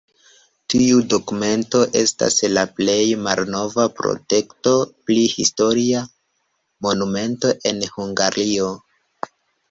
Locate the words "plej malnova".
2.79-3.85